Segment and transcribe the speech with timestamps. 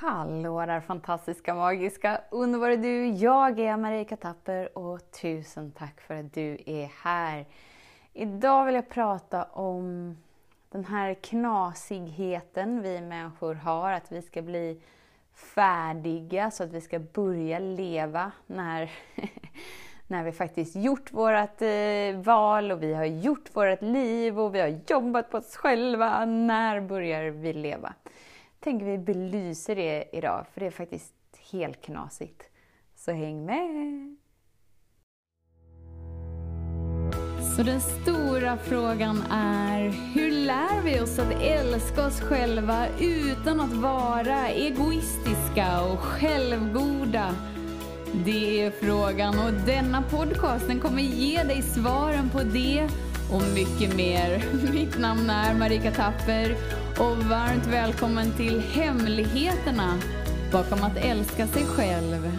[0.00, 3.06] Hallå där fantastiska, magiska, underbara du!
[3.06, 7.46] Jag är Marika Tapper och tusen tack för att du är här.
[8.12, 10.16] Idag vill jag prata om
[10.70, 14.80] den här knasigheten vi människor har, att vi ska bli
[15.34, 18.90] färdiga så att vi ska börja leva när,
[20.06, 24.60] när vi faktiskt gjort vårt eh, val och vi har gjort vårt liv och vi
[24.60, 26.24] har jobbat på oss själva.
[26.24, 27.94] När börjar vi leva?
[28.60, 31.14] Tänker vi belyser det idag, för det är faktiskt
[31.52, 32.42] helt knasigt.
[32.94, 34.16] Så häng med!
[37.56, 39.80] Så den stora frågan är,
[40.14, 47.34] hur lär vi oss att älska oss själva utan att vara egoistiska och självgoda?
[48.24, 52.88] Det är frågan och denna podcasten kommer ge dig svaren på det
[53.32, 54.44] och mycket mer.
[54.72, 56.56] Mitt namn är Marika Tapper
[57.00, 59.98] och varmt välkommen till Hemligheterna
[60.52, 62.32] bakom att älska sig själv.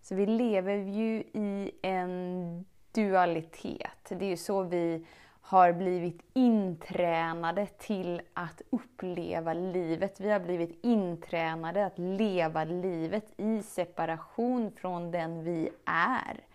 [0.00, 4.08] Så vi lever ju i en dualitet.
[4.08, 5.06] Det är ju så vi
[5.40, 10.20] har blivit intränade till att uppleva livet.
[10.20, 16.47] Vi har blivit intränade att leva livet i separation från den vi är.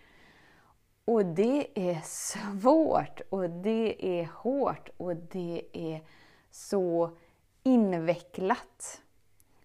[1.04, 6.00] Och det är svårt och det är hårt och det är
[6.50, 7.16] så
[7.62, 9.02] invecklat.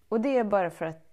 [0.08, 1.06] Och det är bara för att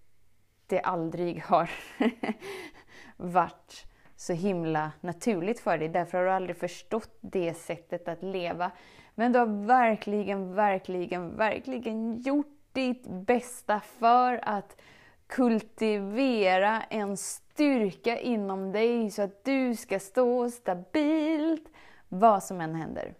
[0.67, 1.69] det aldrig har
[3.17, 5.89] varit så himla naturligt för dig.
[5.89, 8.71] Därför har du aldrig förstått det sättet att leva.
[9.15, 14.81] Men du har verkligen, verkligen, verkligen gjort ditt bästa för att
[15.27, 21.69] kultivera en styrka inom dig så att du ska stå stabilt
[22.09, 23.13] vad som än händer.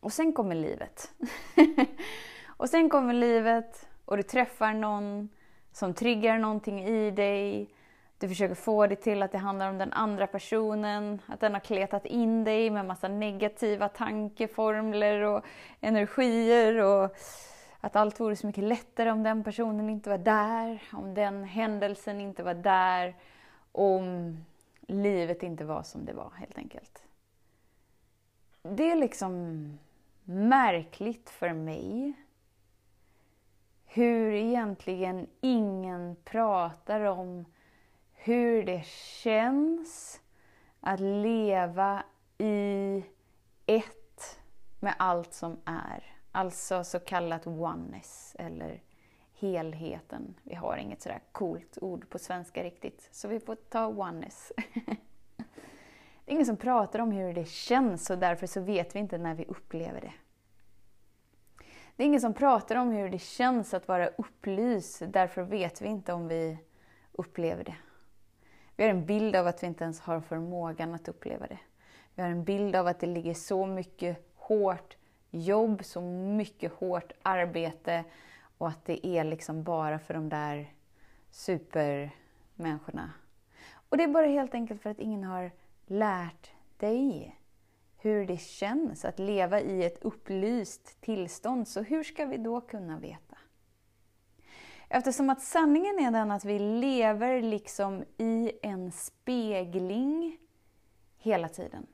[0.00, 1.10] Och sen kommer livet.
[2.46, 5.28] och sen kommer livet och du träffar någon
[5.72, 7.70] som triggar någonting i dig.
[8.18, 11.60] Du försöker få det till att det handlar om den andra personen, att den har
[11.60, 15.44] kletat in dig med massa negativa tankeformler och
[15.80, 16.82] energier.
[16.82, 17.16] och
[17.86, 22.20] att allt vore så mycket lättare om den personen inte var där, om den händelsen
[22.20, 23.16] inte var där,
[23.72, 24.36] om
[24.80, 27.02] livet inte var som det var helt enkelt.
[28.62, 29.78] Det är liksom
[30.24, 32.12] märkligt för mig
[33.84, 37.44] hur egentligen ingen pratar om
[38.12, 38.86] hur det
[39.22, 40.20] känns
[40.80, 42.04] att leva
[42.38, 43.04] i
[43.66, 44.38] ett
[44.80, 46.15] med allt som är.
[46.36, 48.82] Alltså så kallat oneness, eller
[49.34, 50.34] helheten.
[50.42, 54.52] Vi har inget sådär coolt ord på svenska riktigt, så vi får ta oneness.
[55.36, 59.18] det är ingen som pratar om hur det känns och därför så vet vi inte
[59.18, 60.12] när vi upplever det.
[61.96, 65.88] Det är ingen som pratar om hur det känns att vara upplyst, därför vet vi
[65.88, 66.58] inte om vi
[67.12, 67.76] upplever det.
[68.76, 71.58] Vi har en bild av att vi inte ens har förmågan att uppleva det.
[72.14, 74.96] Vi har en bild av att det ligger så mycket hårt
[75.40, 78.04] jobb, så mycket hårt arbete
[78.58, 80.72] och att det är liksom bara för de där
[81.30, 83.12] supermänniskorna.
[83.88, 85.50] Och det är bara helt enkelt för att ingen har
[85.86, 87.36] lärt dig
[87.96, 91.68] hur det känns att leva i ett upplyst tillstånd.
[91.68, 93.38] Så hur ska vi då kunna veta?
[94.88, 100.38] Eftersom att sanningen är den att vi lever liksom i en spegling
[101.16, 101.86] hela tiden.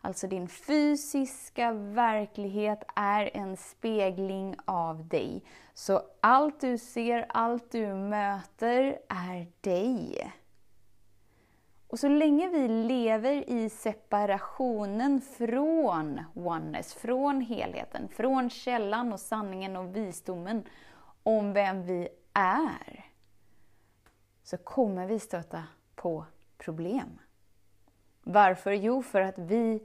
[0.00, 5.44] Alltså din fysiska verklighet är en spegling av dig.
[5.74, 10.32] Så allt du ser, allt du möter är dig.
[11.88, 19.76] Och så länge vi lever i separationen från oneness, från helheten, från källan och sanningen
[19.76, 20.64] och visdomen
[21.22, 23.04] om vem vi är,
[24.42, 26.24] så kommer vi stöta på
[26.58, 27.18] problem.
[28.30, 28.72] Varför?
[28.72, 29.82] Jo, för att vi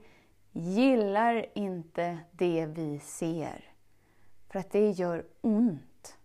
[0.52, 3.64] gillar inte det vi ser.
[4.48, 6.18] För att det gör ont.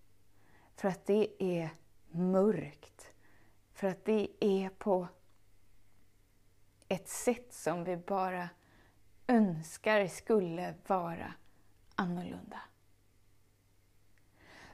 [0.75, 1.69] För att det är
[2.11, 3.07] mörkt.
[3.73, 5.07] För att det är på
[6.87, 8.49] ett sätt som vi bara
[9.27, 11.33] önskar skulle vara
[11.95, 12.59] annorlunda.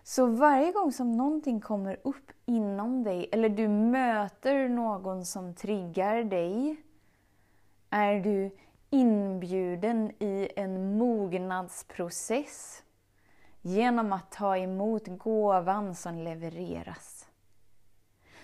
[0.04, 6.24] Så varje gång som någonting kommer upp inom dig, eller du möter någon som triggar
[6.24, 6.82] dig,
[7.98, 8.52] är du
[8.90, 12.84] inbjuden i en mognadsprocess
[13.62, 17.30] genom att ta emot gåvan som levereras.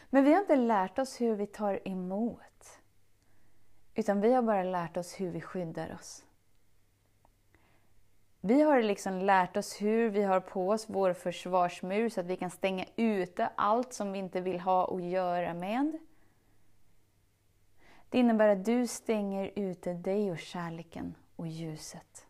[0.10, 2.80] Men vi har inte lärt oss hur vi tar emot.
[3.96, 6.26] Utan vi har bara lärt oss hur vi skyddar oss.
[8.42, 12.38] Vi har liksom lärt oss hur vi har på oss vår försvarsmur så att vi
[12.38, 15.98] kan stänga ute allt som vi inte vill ha att göra med.
[18.14, 22.26] Det innebär att du stänger ute dig och kärleken och ljuset.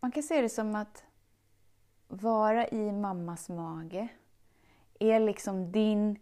[0.00, 1.04] Man kan se det som att
[2.08, 4.08] vara i mammas mage
[4.98, 6.18] är liksom din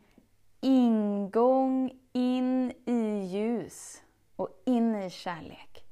[0.60, 4.02] ingång in i ljus
[4.36, 5.84] och in i kärlek.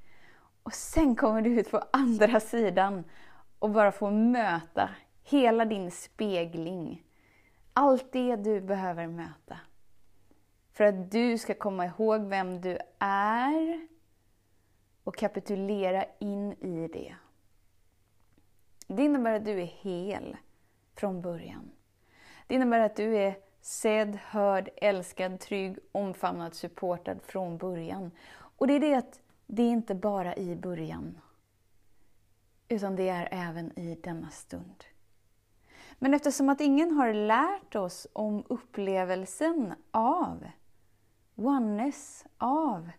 [0.62, 3.04] Och sen kommer du ut på andra sidan
[3.58, 4.90] och bara får möta
[5.22, 7.02] hela din spegling.
[7.72, 9.58] Allt det du behöver möta.
[10.76, 13.86] För att du ska komma ihåg vem du är
[15.04, 17.14] och kapitulera in i det.
[18.86, 20.36] Det innebär att du är hel
[20.94, 21.70] från början.
[22.46, 28.10] Det innebär att du är sedd, hörd, älskad, trygg, omfamnad, supportad från början.
[28.32, 31.18] Och det är det att det är inte bara i början,
[32.68, 34.84] utan det är även i denna stund.
[35.98, 40.46] Men eftersom att ingen har lärt oss om upplevelsen av
[41.36, 42.90] oneness, av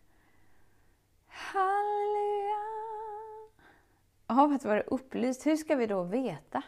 [1.27, 2.63] halleluja,
[4.27, 6.63] av att vara upplyst, hur ska vi då veta?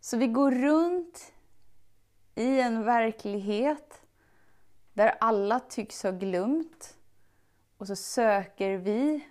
[0.00, 1.32] Så vi går runt
[2.34, 4.02] i en verklighet
[4.92, 6.98] där alla tycks ha glömt
[7.78, 9.28] och så söker vi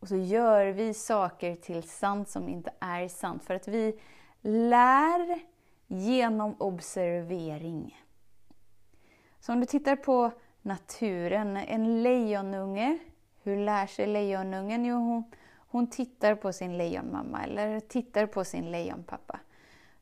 [0.00, 3.44] och så gör vi saker till sant som inte är sant.
[3.44, 4.00] För att vi
[4.40, 5.40] lär
[5.86, 8.05] genom observering.
[9.46, 10.32] Så om du tittar på
[10.62, 12.98] naturen, en lejonunge,
[13.42, 14.84] hur lär sig lejonungen?
[14.84, 15.24] Jo, hon,
[15.56, 19.40] hon tittar på sin lejonmamma eller tittar på sin lejonpappa.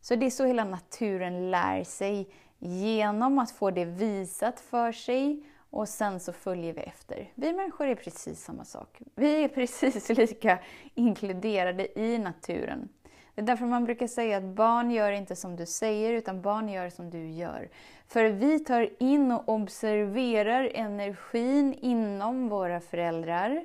[0.01, 5.43] Så det är så hela naturen lär sig, genom att få det visat för sig
[5.71, 7.33] och sen så följer vi efter.
[7.35, 9.03] Vi människor är precis samma sak.
[9.15, 10.59] Vi är precis lika
[10.95, 12.89] inkluderade i naturen.
[13.35, 16.69] Det är därför man brukar säga att barn gör inte som du säger, utan barn
[16.69, 17.69] gör som du gör.
[18.07, 23.65] För vi tar in och observerar energin inom våra föräldrar.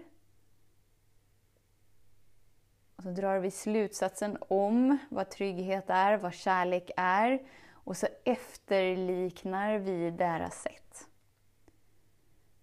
[2.96, 7.40] Och så drar vi slutsatsen om vad trygghet är, vad kärlek är.
[7.72, 11.08] Och så efterliknar vi deras sätt.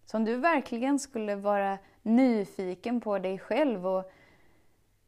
[0.04, 4.10] Så om du verkligen skulle vara nyfiken på dig själv och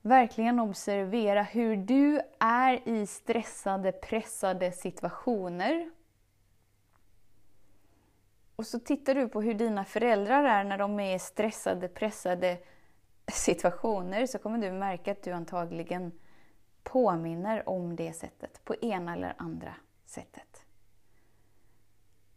[0.09, 5.91] verkligen observera hur du är i stressade, pressade situationer.
[8.57, 12.59] Och så tittar du på hur dina föräldrar är när de är i stressade, pressade
[13.33, 16.13] situationer så kommer du märka att du antagligen
[16.83, 19.75] påminner om det sättet på ena eller andra
[20.07, 20.65] sättet.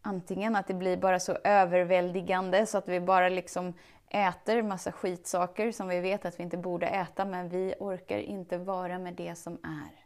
[0.01, 3.73] Antingen att det blir bara så överväldigande så att vi bara liksom
[4.11, 8.57] äter massa skitsaker som vi vet att vi inte borde äta, men vi orkar inte
[8.57, 10.05] vara med det som är.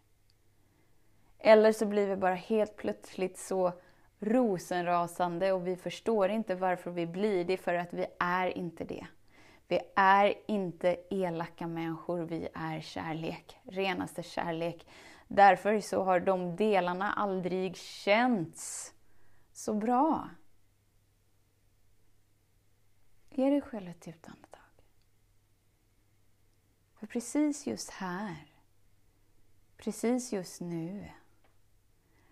[1.40, 3.74] Eller så blir vi bara helt plötsligt så
[4.20, 9.08] rosenrasande och vi förstår inte varför vi blir det, för att vi är inte det.
[9.68, 14.88] Vi är inte elaka människor, vi är kärlek, renaste kärlek.
[15.28, 18.94] Därför så har de delarna aldrig känts
[19.54, 20.30] så bra.
[23.38, 24.62] Ge dig själv ett djupt andetag.
[26.94, 28.52] För precis just här,
[29.78, 31.12] precis just nu,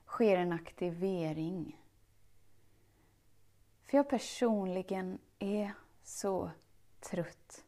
[0.06, 1.82] sker en aktivering.
[3.82, 6.52] För jag personligen är så
[7.00, 7.66] trött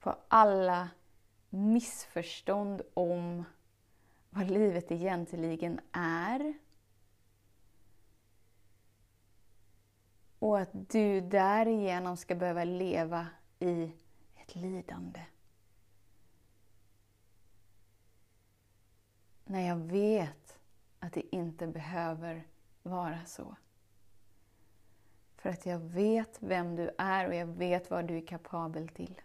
[0.00, 0.90] på alla
[1.50, 3.44] missförstånd om
[4.30, 6.54] vad livet egentligen är
[10.38, 13.26] Och att du därigenom ska behöva leva
[13.58, 13.92] i
[14.36, 15.24] ett lidande.
[19.44, 20.58] När jag vet
[20.98, 22.46] att det inte behöver
[22.82, 23.56] vara så.
[25.36, 29.20] För att jag vet vem du är och jag vet vad du är kapabel till.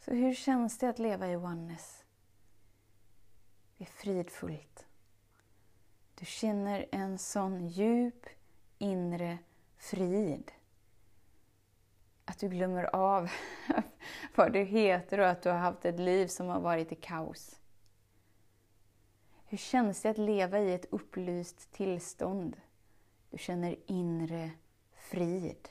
[0.00, 2.04] Så hur känns det att leva i oneness?
[3.76, 4.87] Det är fridfullt.
[6.18, 8.26] Du känner en sån djup
[8.78, 9.38] inre
[9.76, 10.52] frid.
[12.24, 13.30] Att du glömmer av
[14.34, 17.60] vad du heter och att du har haft ett liv som har varit i kaos.
[19.44, 22.56] Hur känns det att leva i ett upplyst tillstånd?
[23.30, 24.50] Du känner inre
[24.92, 25.68] frid.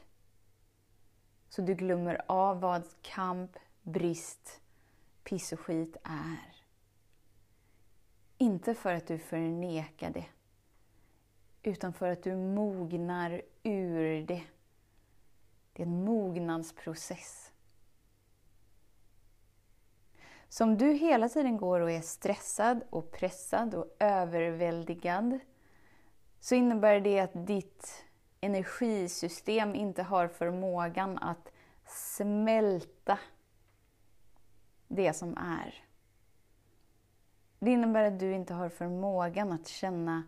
[1.50, 4.62] Så du glömmer av vad kamp, brist,
[5.24, 6.56] piss och skit är.
[8.38, 10.26] Inte för att du förnekar det,
[11.68, 14.44] utan för att du mognar ur det.
[15.74, 17.52] Det är en mognadsprocess.
[20.50, 25.40] Så om du hela tiden går och är stressad och pressad och överväldigad
[26.40, 28.06] så innebär det att ditt
[28.42, 31.52] energisystem inte har förmågan att
[31.86, 33.20] smälta
[34.88, 35.84] det som är.
[37.60, 40.24] Det innebär att du inte har förmågan att känna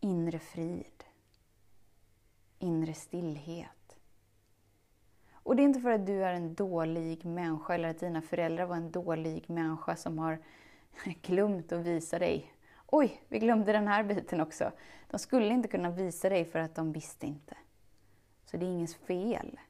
[0.00, 1.04] inre frid,
[2.58, 3.96] inre stillhet.
[5.32, 8.66] Och det är inte för att du är en dålig människa eller att dina föräldrar
[8.66, 10.38] var en dålig människa som har
[11.22, 12.52] glömt att visa dig.
[12.86, 14.72] Oj, vi glömde den här biten också.
[15.10, 17.56] De skulle inte kunna visa dig för att de visste inte.
[18.44, 19.60] Så det är ingens fel.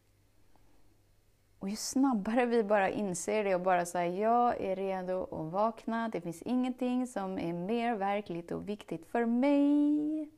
[1.61, 6.09] Och ju snabbare vi bara inser det och bara säger jag är redo att vakna,
[6.09, 10.31] det finns ingenting som är mer verkligt och viktigt för mig.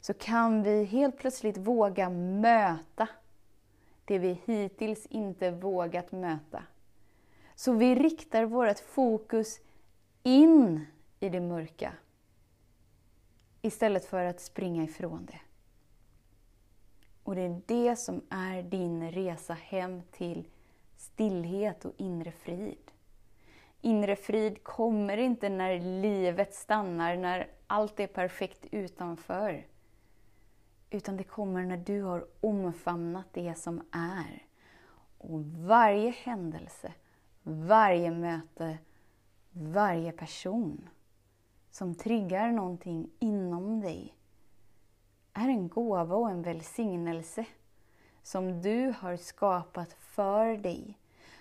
[0.00, 3.08] Så kan vi helt plötsligt våga möta
[4.04, 6.62] det vi hittills inte vågat möta.
[7.54, 9.60] Så vi riktar vårt fokus
[10.22, 10.86] in
[11.20, 11.92] i det mörka
[13.62, 15.47] istället för att springa ifrån det.
[17.28, 20.48] Och det är det som är din resa hem till
[20.96, 22.90] stillhet och inre frid.
[23.80, 29.66] Inre frid kommer inte när livet stannar, när allt är perfekt utanför.
[30.90, 34.46] Utan det kommer när du har omfamnat det som är.
[35.18, 36.92] Och varje händelse,
[37.42, 38.78] varje möte,
[39.50, 40.88] varje person
[41.70, 44.17] som triggar någonting inom dig
[45.38, 47.46] är en gåva och en välsignelse
[48.22, 50.98] som du har skapat för dig.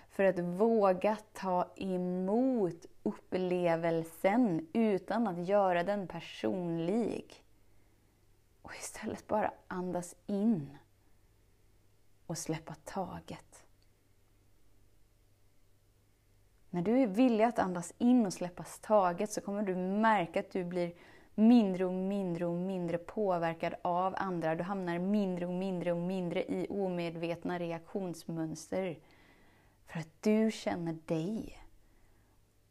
[0.10, 7.44] För att våga ta emot upplevelsen utan att göra den personlig.
[8.62, 10.78] Och istället bara andas in
[12.26, 13.66] och släppa taget.
[16.70, 20.52] När du är villig att andas in och släppa taget så kommer du märka att
[20.52, 20.94] du blir
[21.38, 24.56] mindre och mindre och mindre påverkad av andra.
[24.56, 29.00] Du hamnar mindre och mindre och mindre i omedvetna reaktionsmönster.
[29.86, 31.58] För att du känner dig.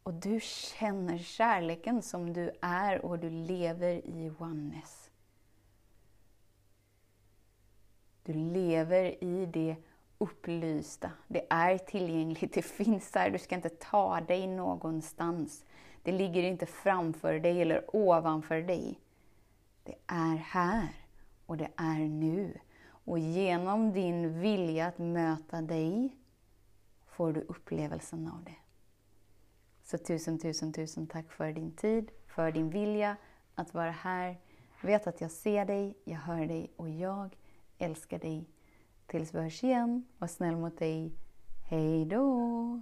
[0.03, 5.09] Och du känner kärleken som du är och du lever i oneness.
[8.23, 9.75] Du lever i det
[10.17, 11.11] upplysta.
[11.27, 13.29] Det är tillgängligt, det finns där.
[13.29, 15.65] Du ska inte ta dig någonstans.
[16.07, 18.99] Det ligger inte framför dig eller ovanför dig.
[19.83, 20.89] Det är här
[21.45, 22.59] och det är nu.
[22.87, 26.17] Och genom din vilja att möta dig
[27.05, 28.55] får du upplevelsen av det.
[29.83, 33.17] Så tusen, tusen, tusen tack för din tid, för din vilja
[33.55, 34.37] att vara här.
[34.81, 37.37] Vet att jag ser dig, jag hör dig och jag
[37.77, 38.49] älskar dig.
[39.05, 41.11] Tills vi hörs igen, var snäll mot dig.
[41.69, 42.81] Hej då!